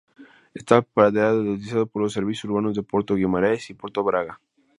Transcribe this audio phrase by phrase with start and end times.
[0.55, 4.41] Este apeadero es utilizado por los servicios urbanos de Porto-Guimarães y Porto-Braga.